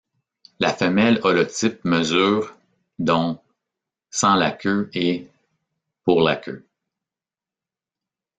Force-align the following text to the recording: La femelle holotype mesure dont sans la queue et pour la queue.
La 0.59 0.73
femelle 0.73 1.19
holotype 1.21 1.85
mesure 1.85 2.57
dont 2.97 3.39
sans 4.09 4.33
la 4.33 4.49
queue 4.49 4.89
et 4.95 5.27
pour 6.05 6.21
la 6.23 6.37
queue. 6.37 6.65